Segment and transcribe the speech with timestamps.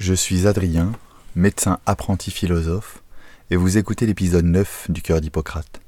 [0.00, 0.92] Je suis Adrien,
[1.36, 3.02] médecin apprenti philosophe,
[3.50, 5.82] et vous écoutez l'épisode 9 du Cœur d'Hippocrate.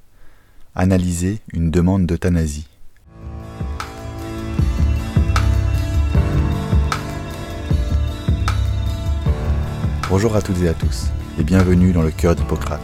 [0.74, 2.68] Analyser une demande d'euthanasie.
[10.10, 11.06] Bonjour à toutes et à tous,
[11.40, 12.82] et bienvenue dans le Cœur d'Hippocrate.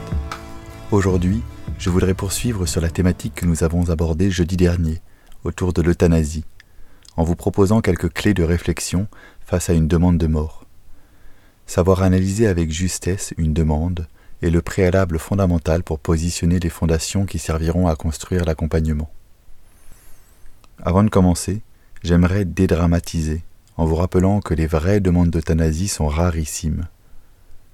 [0.90, 1.42] Aujourd'hui,
[1.79, 5.02] je voudrais poursuivre sur la thématique que nous avons abordée jeudi dernier,
[5.45, 6.46] autour de l'euthanasie,
[7.18, 9.08] en vous proposant quelques clés de réflexion
[9.45, 10.57] face à une demande de mort.
[11.68, 14.09] Savoir analyser avec justesse une demande
[14.40, 19.10] est le préalable fondamental pour positionner les fondations qui serviront à construire l'accompagnement.
[20.82, 21.60] Avant de commencer,
[22.02, 23.42] j'aimerais dédramatiser
[23.76, 26.88] en vous rappelant que les vraies demandes d'euthanasie sont rarissimes.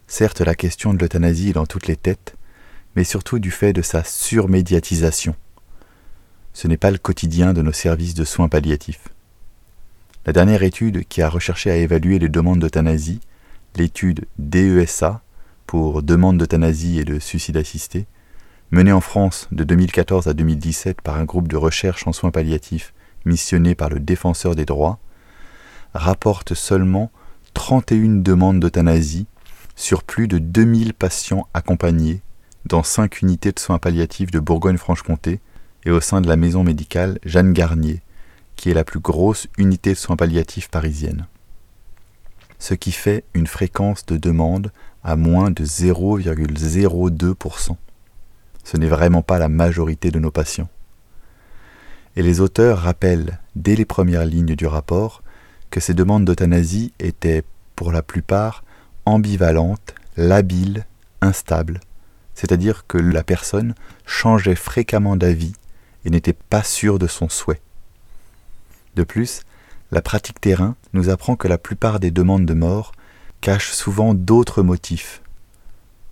[0.09, 2.35] Certes, la question de l'euthanasie est dans toutes les têtes,
[2.97, 5.37] mais surtout du fait de sa surmédiatisation.
[6.53, 9.09] Ce n'est pas le quotidien de nos services de soins palliatifs.
[10.27, 13.21] La dernière étude qui a recherché à évaluer les demandes d'euthanasie
[13.77, 15.23] l'étude DESA
[15.67, 18.07] pour demande d'euthanasie et de suicide assisté,
[18.71, 22.93] menée en France de 2014 à 2017 par un groupe de recherche en soins palliatifs
[23.25, 24.99] missionné par le défenseur des droits,
[25.95, 27.11] rapporte seulement
[27.55, 29.27] 31 demandes d'euthanasie
[29.77, 32.23] sur plus de 2000 patients accompagnés
[32.67, 35.41] dans 5 unités de soins palliatifs de Bourgogne-Franche-Comté
[35.85, 38.03] et au sein de la maison médicale Jeanne Garnier,
[38.57, 41.27] qui est la plus grosse unité de soins palliatifs parisienne
[42.65, 47.77] ce qui fait une fréquence de demande à moins de 0,02%.
[48.65, 50.71] Ce n'est vraiment pas la majorité de nos patients.
[52.17, 55.23] Et les auteurs rappellent dès les premières lignes du rapport
[55.69, 57.45] que ces demandes d'euthanasie étaient
[57.77, 58.65] pour la plupart
[59.05, 60.87] ambivalentes, labiles,
[61.21, 61.81] instables,
[62.35, 63.75] c'est-à-dire que la personne
[64.07, 65.53] changeait fréquemment d'avis
[66.07, 67.61] et n'était pas sûre de son souhait.
[68.97, 69.43] De plus,
[69.95, 72.91] la pratique terrain nous apprend que la plupart des demandes de mort
[73.41, 75.23] cachent souvent d'autres motifs.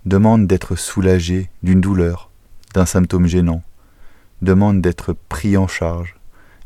[0.05, 2.29] Demande d'être soulagé d'une douleur,
[2.73, 3.61] d'un symptôme gênant,
[4.41, 6.15] demande d'être pris en charge,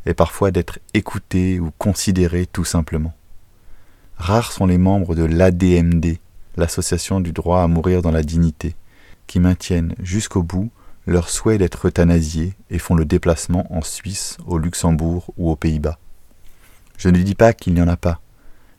[0.06, 3.14] et parfois d'être écouté ou considéré tout simplement.
[4.16, 6.18] Rares sont les membres de l'ADMD,
[6.56, 8.76] l'Association du droit à mourir dans la dignité,
[9.26, 10.70] qui maintiennent jusqu'au bout
[11.04, 15.98] leur souhait d'être euthanasiés et font le déplacement en Suisse, au Luxembourg ou aux Pays-Bas.
[16.98, 18.20] Je ne dis pas qu'il n'y en a pas,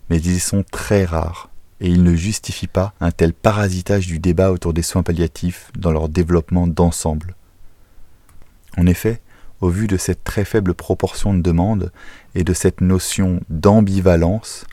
[0.10, 1.50] mais ils sont très rares,
[1.80, 5.92] et ils ne justifient pas un tel parasitage du débat autour des soins palliatifs dans
[5.92, 7.36] leur développement d'ensemble.
[8.78, 9.22] En effet,
[9.62, 11.92] au vu de cette très faible proportion de demandes
[12.36, 14.66] et de cette notion d'ambivalence,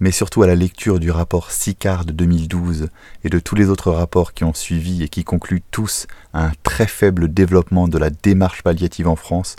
[0.00, 2.88] mais surtout à la lecture du rapport SICAR de 2012
[3.24, 6.52] et de tous les autres rapports qui ont suivi et qui concluent tous à un
[6.62, 9.56] très faible développement de la démarche palliative en France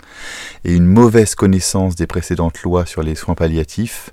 [0.64, 4.10] et une mauvaise connaissance des précédentes lois sur les soins palliatifs,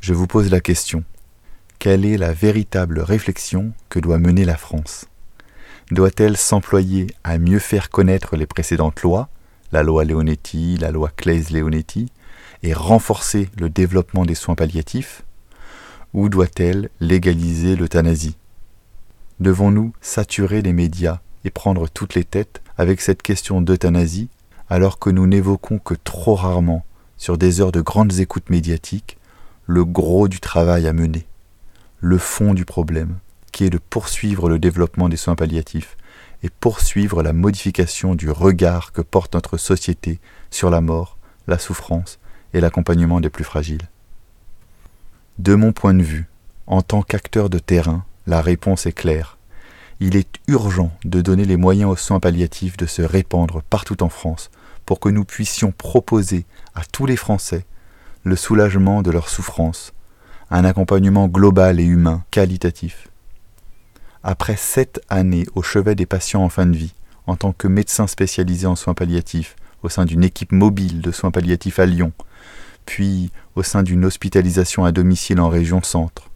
[0.00, 1.04] je vous pose la question.
[1.78, 5.06] Quelle est la véritable réflexion que doit mener la France?
[5.90, 9.28] Doit-elle s'employer à mieux faire connaître les précédentes lois,
[9.72, 12.08] la loi Leonetti, la loi Claes-Leonetti,
[12.62, 15.22] et renforcer le développement des soins palliatifs
[16.14, 18.36] Ou doit-elle légaliser l'euthanasie?
[19.40, 24.28] Devons-nous saturer les médias et prendre toutes les têtes avec cette question d'euthanasie
[24.68, 26.84] alors que nous n'évoquons que trop rarement,
[27.18, 29.16] sur des heures de grandes écoutes médiatiques,
[29.66, 31.26] le gros du travail à mener,
[32.00, 33.18] le fond du problème,
[33.52, 35.96] qui est de poursuivre le développement des soins palliatifs
[36.42, 40.18] et poursuivre la modification du regard que porte notre société
[40.50, 42.18] sur la mort, la souffrance
[42.54, 43.88] et l'accompagnement des plus fragiles.
[45.38, 46.26] De mon point de vue,
[46.66, 49.38] en tant qu'acteur de terrain, la réponse est claire.
[50.00, 54.08] Il est urgent de donner les moyens aux soins palliatifs de se répandre partout en
[54.08, 54.50] France
[54.84, 57.64] pour que nous puissions proposer à tous les Français
[58.24, 59.92] le soulagement de leur souffrance,
[60.50, 63.08] un accompagnement global et humain, qualitatif.
[64.22, 66.94] Après sept années au chevet des patients en fin de vie,
[67.26, 71.30] en tant que médecin spécialisé en soins palliatifs au sein d'une équipe mobile de soins
[71.30, 72.12] palliatifs à Lyon,
[72.86, 76.30] puis au sein d'une hospitalisation à domicile en région centre,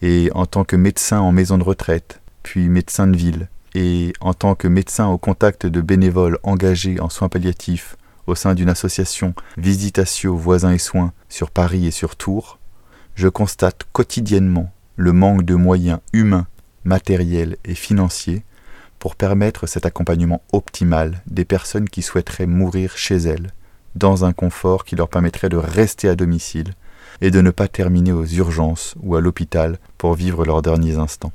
[0.00, 4.32] et en tant que médecin en maison de retraite, puis médecin de ville, et en
[4.32, 9.34] tant que médecin au contact de bénévoles engagés en soins palliatifs au sein d'une association
[9.56, 12.58] Visitatio Voisins et Soins sur Paris et sur Tours,
[13.14, 16.46] je constate quotidiennement le manque de moyens humains,
[16.84, 18.44] matériels et financiers
[18.98, 23.52] pour permettre cet accompagnement optimal des personnes qui souhaiteraient mourir chez elles,
[23.96, 26.74] dans un confort qui leur permettrait de rester à domicile
[27.20, 31.32] et de ne pas terminer aux urgences ou à l'hôpital pour vivre leurs derniers instants.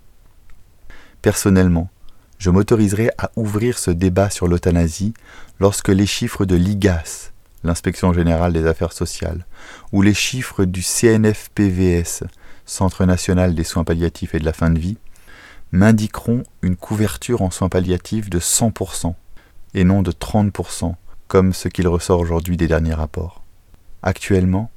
[1.22, 1.90] Personnellement,
[2.38, 5.14] je m'autoriserai à ouvrir ce débat sur l'euthanasie
[5.60, 7.32] lorsque les chiffres de l'IGAS,
[7.64, 9.46] l'inspection générale des affaires sociales,
[9.92, 12.24] ou les chiffres du CNFPVS
[12.66, 14.98] Centre national des soins palliatifs et de la fin de vie,
[15.72, 19.14] m'indiqueront une couverture en soins palliatifs de 100%
[19.74, 20.96] et non de 30%
[21.32, 23.42] comme ce qu'il ressort aujourd'hui des derniers rapports.
[24.04, 24.70] Actuellement,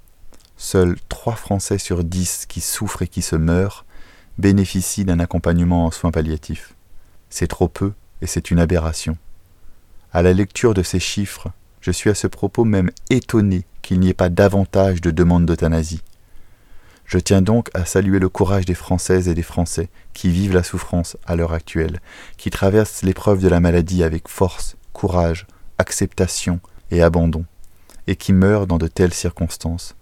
[0.57, 3.85] seuls 3 Français sur 10 qui souffrent et qui se meurent
[4.39, 6.77] bénéficient d'un accompagnement en soins palliatifs.
[7.29, 7.93] C'est trop peu
[8.23, 9.19] et c'est une aberration.
[10.13, 11.49] À la lecture de ces chiffres,
[11.81, 16.03] je suis à ce propos même étonné qu'il n'y ait pas davantage de demandes d'euthanasie.
[17.05, 20.63] Je tiens donc à saluer le courage des Françaises et des Français qui vivent la
[20.63, 21.99] souffrance à l'heure actuelle,
[22.37, 25.49] qui traversent l'épreuve de la maladie avec force, courage,
[25.79, 26.61] acceptation
[26.91, 27.45] et abandon,
[28.07, 29.97] et qui meurent dans de telles circonstances,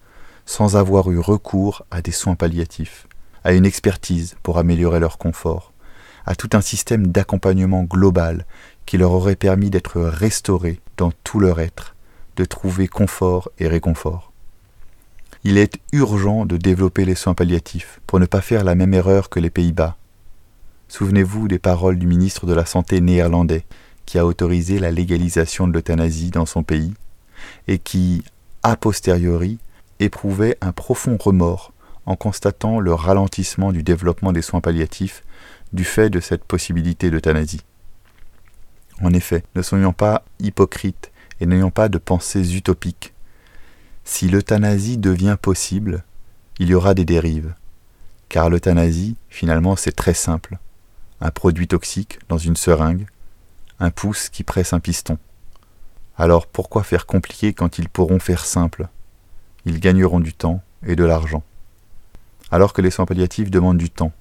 [0.46, 3.06] sans avoir eu recours à des soins palliatifs,
[3.44, 5.72] à une expertise pour améliorer leur confort,
[6.26, 8.46] à tout un système d'accompagnement global
[8.86, 11.94] qui leur aurait permis d'être restaurés dans tout leur être,
[12.36, 14.32] de trouver confort et réconfort.
[15.44, 19.28] Il est urgent de développer les soins palliatifs pour ne pas faire la même erreur
[19.28, 19.96] que les Pays-Bas.
[20.86, 23.64] Souvenez-vous des paroles du ministre de la Santé néerlandais
[24.06, 26.94] qui a autorisé la légalisation de l'euthanasie dans son pays
[27.68, 28.22] et qui,
[28.62, 29.58] a posteriori,
[30.00, 31.72] éprouvait un profond remords
[32.06, 35.22] en constatant le ralentissement du développement des soins palliatifs
[35.72, 37.62] du fait de cette possibilité d'euthanasie.
[39.00, 41.10] En effet, ne soyons pas hypocrites
[41.40, 43.14] et n'ayons pas de pensées utopiques.
[44.04, 46.04] Si l'euthanasie devient possible,
[46.58, 47.54] il y aura des dérives.
[48.28, 50.58] Car l'euthanasie, finalement, c'est très simple.
[51.20, 53.06] Un produit toxique dans une seringue,
[53.82, 55.18] un pouce qui presse un piston.
[56.16, 58.86] Alors pourquoi faire compliqué quand ils pourront faire simple?
[59.64, 61.42] Ils gagneront du temps et de l'argent.
[62.52, 64.12] Alors que les soins palliatifs demandent du temps,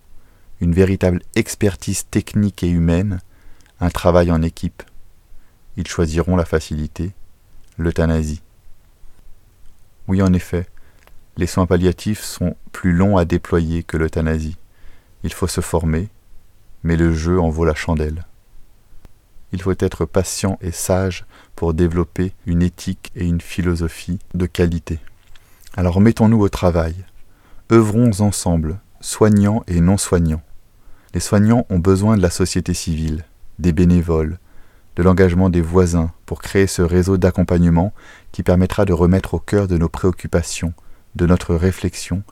[0.62, 3.22] une véritable expertise technique et humaine,
[3.80, 4.82] un travail en équipe.
[5.78, 7.12] Ils choisiront la facilité,
[7.78, 8.42] l'euthanasie.
[10.08, 10.66] Oui, en effet,
[11.38, 14.58] les soins palliatifs sont plus longs à déployer que l'euthanasie.
[15.24, 16.10] Il faut se former,
[16.82, 18.26] mais le jeu en vaut la chandelle.
[19.54, 21.26] Il faut être patient et sage
[21.56, 25.00] pour développer une éthique et une philosophie de qualité.
[25.76, 26.96] Alors mettons-nous au travail.
[27.72, 30.44] Œuvrons ensemble, soignants et non soignants.
[31.14, 33.26] Les soignants ont besoin de la société civile,
[33.60, 34.40] des bénévoles,
[34.96, 37.94] de l'engagement des voisins pour créer ce réseau d'accompagnement
[38.32, 40.74] qui permettra de remettre au cœur de nos préoccupations,
[41.16, 42.24] de notre réflexion,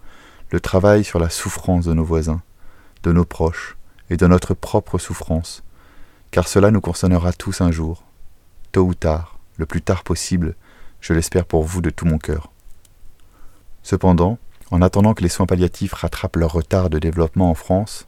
[0.52, 2.42] le travail sur la souffrance de nos voisins,
[3.04, 3.78] de nos proches
[4.10, 5.64] et de notre propre souffrance,
[6.32, 8.04] car cela nous concernera tous un jour,
[8.72, 10.56] tôt ou tard, le plus tard possible,
[11.02, 12.52] je l'espère pour vous de tout mon cœur.
[13.84, 14.38] Cependant,
[14.72, 18.08] en attendant que les soins palliatifs rattrapent leur retard de développement en France,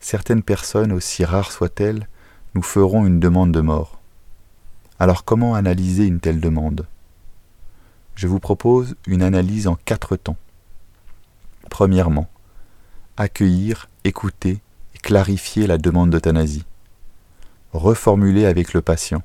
[0.00, 2.08] certaines personnes, aussi rares soient-elles,
[2.54, 4.00] nous feront une demande de mort.
[4.98, 6.86] Alors comment analyser une telle demande?
[8.14, 10.38] Je vous propose une analyse en quatre temps.
[11.68, 12.28] Premièrement,
[13.18, 14.60] accueillir, écouter
[14.94, 16.64] et clarifier la demande d'euthanasie
[17.76, 19.22] reformuler avec le patient.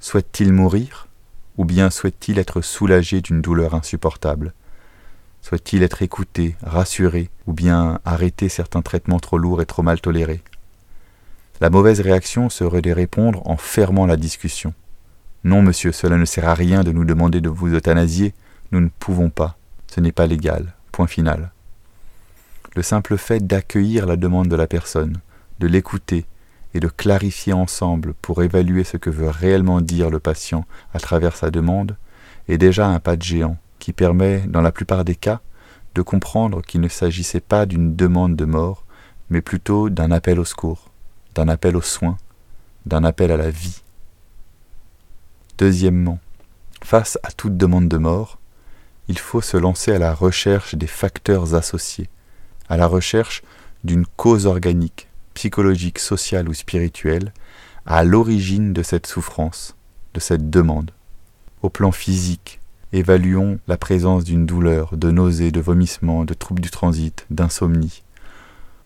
[0.00, 1.08] Souhaite-t-il mourir
[1.56, 4.52] ou bien souhaite-t-il être soulagé d'une douleur insupportable?
[5.42, 10.42] Souhaite-t-il être écouté, rassuré ou bien arrêter certains traitements trop lourds et trop mal tolérés?
[11.60, 14.72] La mauvaise réaction serait de répondre en fermant la discussion.
[15.42, 18.34] Non, monsieur, cela ne sert à rien de nous demander de vous euthanasier,
[18.70, 19.56] nous ne pouvons pas,
[19.88, 20.74] ce n'est pas légal.
[20.92, 21.50] Point final.
[22.76, 25.20] Le simple fait d'accueillir la demande de la personne,
[25.58, 26.26] de l'écouter
[26.74, 31.36] et de clarifier ensemble pour évaluer ce que veut réellement dire le patient à travers
[31.36, 31.96] sa demande
[32.48, 35.40] est déjà un pas de géant qui permet, dans la plupart des cas,
[35.94, 38.84] de comprendre qu'il ne s'agissait pas d'une demande de mort,
[39.30, 40.90] mais plutôt d'un appel au secours,
[41.34, 42.16] d'un appel aux soins,
[42.86, 43.82] d'un appel à la vie.
[45.58, 46.18] Deuxièmement,
[46.84, 48.38] face à toute demande de mort,
[49.08, 52.08] il faut se lancer à la recherche des facteurs associés,
[52.68, 53.42] à la recherche
[53.84, 55.07] d'une cause organique
[55.38, 57.32] psychologique, sociale ou spirituelle
[57.86, 59.76] à l'origine de cette souffrance,
[60.14, 60.90] de cette demande.
[61.62, 62.58] Au plan physique,
[62.92, 68.02] évaluons la présence d'une douleur, de nausées, de vomissements, de troubles du transit, d'insomnie.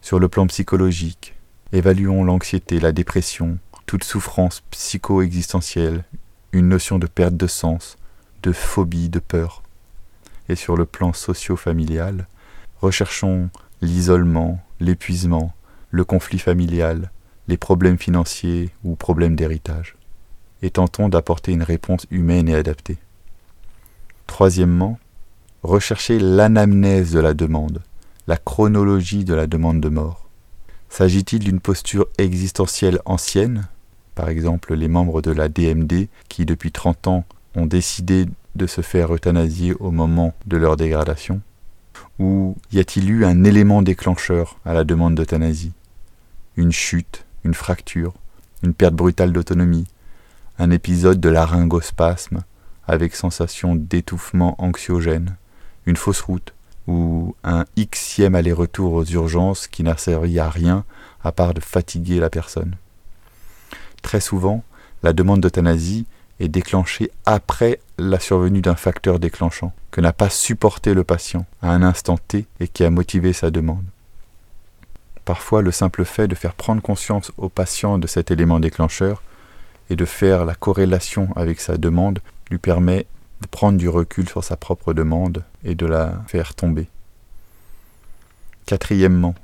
[0.03, 1.35] Sur le plan psychologique,
[1.73, 3.57] évaluons l'anxiété, la dépression,
[3.87, 6.05] toute souffrance psycho-existentielle,
[6.53, 7.97] une notion de perte de sens,
[8.43, 9.63] de phobie, de peur.
[10.51, 12.27] Et sur le plan socio-familial,
[12.83, 13.49] recherchons
[13.81, 15.55] l'isolement, l'épuisement,
[15.93, 17.13] le conflit familial,
[17.49, 19.95] les problèmes financiers ou problèmes d'héritage,
[20.63, 22.97] et tentons d'apporter une réponse humaine et adaptée.
[24.27, 24.99] Troisièmement,
[25.63, 27.83] rechercher l'anamnèse de la demande,
[28.27, 30.29] la chronologie de la demande de mort.
[30.89, 33.69] S'agit-il d'une posture existentielle ancienne,
[34.15, 38.81] par exemple les membres de la DMD qui depuis 30 ans ont décidé de se
[38.81, 41.41] faire euthanasier au moment de leur dégradation,
[42.19, 45.73] Ou y a-t-il eu un élément déclencheur à la demande d'euthanasie?
[46.57, 48.15] Une chute, une fracture,
[48.63, 49.87] une perte brutale d'autonomie,
[50.59, 52.45] un épisode de laryngospasme
[52.87, 55.37] avec sensation d'étouffement anxiogène,
[55.87, 56.53] une fausse route,
[56.87, 60.85] ou un xième aller-retour aux urgences qui n'a servi à rien
[61.25, 62.75] à part de fatiguer la personne.
[64.03, 64.65] Très souvent,
[65.03, 66.07] la demande d'euthanasie
[66.41, 71.71] est déclenchée après la survenue d'un facteur déclenchant que n'a pas supporté le patient à
[71.71, 73.85] un instant T et qui a motivé sa demande.
[75.25, 79.23] Parfois, le simple fait de faire prendre conscience au patient de cet élément déclencheur
[79.91, 83.07] et de faire la corrélation avec sa demande lui permet
[83.41, 86.89] de prendre du recul sur sa propre demande et de la faire tomber.
[88.67, 89.35] Quatrièmement,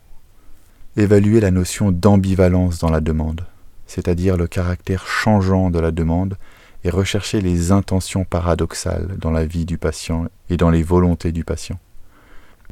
[0.96, 3.44] évaluer la notion d'ambivalence dans la demande,
[3.86, 6.36] c'est-à-dire le caractère changeant de la demande,
[6.84, 11.44] et rechercher les intentions paradoxales dans la vie du patient et dans les volontés du
[11.44, 11.78] patient.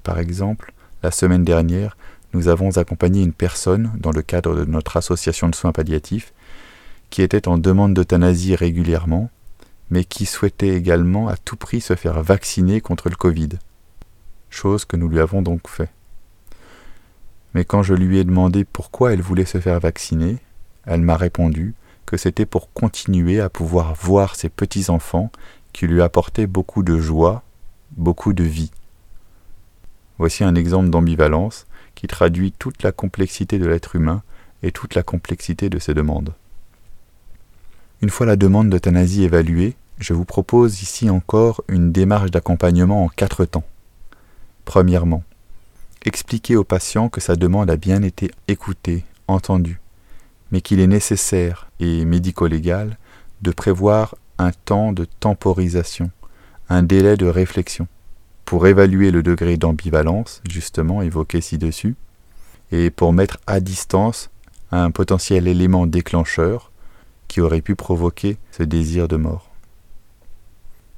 [0.04, 0.72] Par exemple,
[1.02, 1.96] la semaine dernière,
[2.36, 6.34] nous avons accompagné une personne dans le cadre de notre association de soins palliatifs
[7.08, 9.30] qui était en demande d'euthanasie régulièrement
[9.90, 13.50] mais qui souhaitait également à tout prix se faire vacciner contre le Covid,
[14.50, 15.90] chose que nous lui avons donc fait.
[17.54, 20.38] Mais quand je lui ai demandé pourquoi elle voulait se faire vacciner,
[20.84, 21.74] elle m'a répondu
[22.04, 25.30] que c'était pour continuer à pouvoir voir ses petits-enfants
[25.72, 27.42] qui lui apportaient beaucoup de joie,
[27.96, 28.70] beaucoup de vie.
[30.18, 31.66] Voici un exemple d'ambivalence
[31.96, 34.22] qui traduit toute la complexité de l'être humain
[34.62, 36.32] et toute la complexité de ses demandes.
[38.02, 43.08] Une fois la demande d'euthanasie évaluée, je vous propose ici encore une démarche d'accompagnement en
[43.08, 43.64] quatre temps.
[44.64, 45.24] Premièrement,
[46.04, 49.80] expliquer au patient que sa demande a bien été écoutée, entendue,
[50.52, 52.98] mais qu'il est nécessaire et médico-légal
[53.42, 56.10] de prévoir un temps de temporisation,
[56.68, 57.88] un délai de réflexion,
[58.46, 61.96] pour évaluer le degré d'ambivalence, justement évoqué ci-dessus,
[62.72, 64.30] et pour mettre à distance
[64.70, 66.70] un potentiel élément déclencheur
[67.28, 69.50] qui aurait pu provoquer ce désir de mort.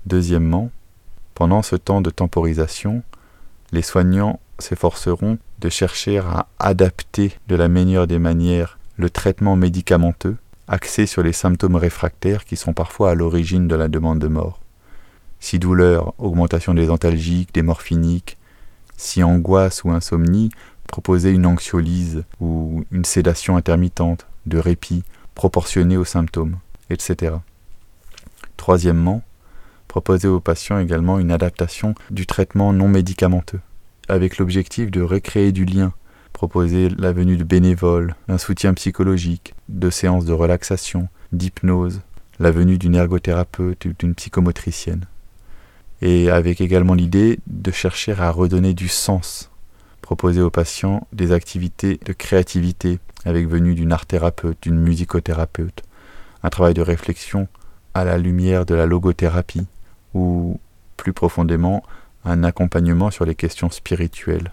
[0.07, 0.71] Deuxièmement,
[1.35, 3.03] pendant ce temps de temporisation,
[3.73, 10.37] les soignants s'efforceront de chercher à adapter de la meilleure des manières le traitement médicamenteux
[10.67, 14.61] axé sur les symptômes réfractaires qui sont parfois à l'origine de la demande de mort.
[15.41, 18.39] Si douleur, augmentation des antalgiques, des morphiniques,
[18.97, 20.51] si angoisse ou insomnie,
[20.87, 25.05] proposer une anxiolyse ou une sédation intermittente, de répit,
[25.35, 26.57] proportionnée aux symptômes,
[26.91, 27.37] etc.
[28.57, 29.23] Troisièmement,
[29.87, 33.61] proposer aux patients également une adaptation du traitement non médicamenteux,
[34.09, 35.93] avec l'objectif de recréer du lien,
[36.33, 42.01] proposer la venue de bénévoles, un soutien psychologique, de séances de relaxation, d'hypnose,
[42.41, 45.07] la venue d'une ergothérapeute ou d'une psychomotricienne.
[46.01, 49.51] Et avec également l'idée de chercher à redonner du sens,
[50.01, 55.83] proposer aux patients des activités de créativité, avec venue d'une art-thérapeute, d'une musicothérapeute,
[56.43, 57.49] un travail de réflexion
[57.95, 59.67] à la lumière de la logothérapie,
[60.15, 60.61] ou
[60.97, 61.83] plus profondément
[62.25, 64.53] un accompagnement sur les questions spirituelles.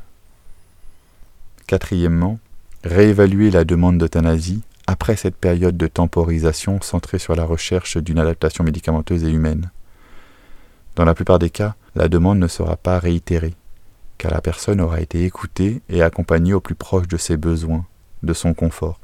[1.68, 2.40] Quatrièmement,
[2.84, 8.64] réévaluer la demande d'euthanasie après cette période de temporisation centrée sur la recherche d'une adaptation
[8.64, 9.72] médicamenteuse et humaine.
[10.96, 13.56] Dans la plupart des cas, la demande ne sera pas réitérée,
[14.18, 17.86] car la personne aura été écoutée et accompagnée au plus proche de ses besoins,
[18.24, 19.00] de son confort.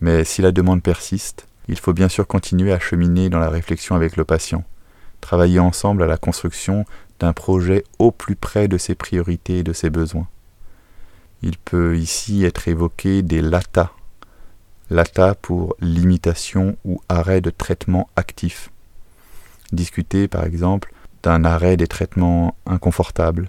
[0.00, 3.94] Mais si la demande persiste, il faut bien sûr continuer à cheminer dans la réflexion
[3.94, 4.64] avec le patient,
[5.20, 6.86] travailler ensemble à la construction
[7.20, 10.26] d'un projet au plus près de ses priorités et de ses besoins.
[11.42, 13.92] Il peut ici être évoqué des LATA.
[14.90, 18.70] LATA pour limitation ou arrêt de traitement actif.
[19.72, 23.48] Discuter par exemple d'un arrêt des traitements inconfortables,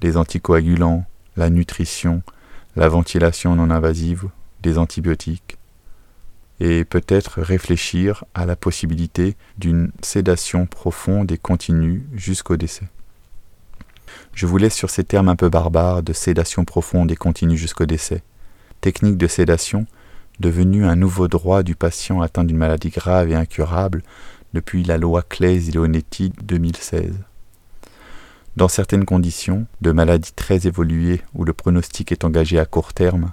[0.00, 1.04] des anticoagulants,
[1.36, 2.22] la nutrition,
[2.76, 4.28] la ventilation non invasive,
[4.62, 5.58] des antibiotiques,
[6.60, 12.88] et peut-être réfléchir à la possibilité d'une sédation profonde et continue jusqu'au décès.
[14.32, 17.86] Je vous laisse sur ces termes un peu barbares de sédation profonde et continue jusqu'au
[17.86, 18.22] décès.
[18.80, 19.86] Technique de sédation
[20.40, 24.02] devenue un nouveau droit du patient atteint d'une maladie grave et incurable
[24.54, 27.14] depuis la loi Claes-Leonetti 2016.
[28.56, 33.32] Dans certaines conditions, de maladies très évoluées où le pronostic est engagé à court terme,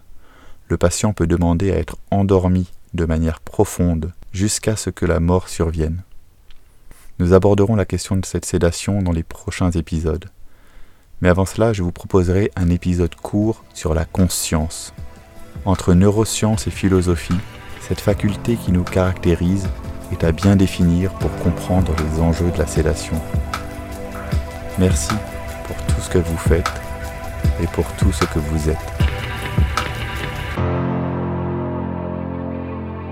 [0.67, 5.50] le patient peut demander à être endormi de manière profonde jusqu'à ce que la mort
[5.50, 6.03] survienne.
[7.19, 10.25] Nous aborderons la question de cette sédation dans les prochains épisodes.
[11.22, 14.93] Mais avant cela, je vous proposerai un épisode court sur la conscience.
[15.63, 17.39] Entre neurosciences et philosophie,
[17.79, 19.69] cette faculté qui nous caractérise
[20.24, 23.19] à bien définir pour comprendre les enjeux de la sédation.
[24.77, 25.13] Merci
[25.65, 26.69] pour tout ce que vous faites
[27.62, 28.77] et pour tout ce que vous êtes.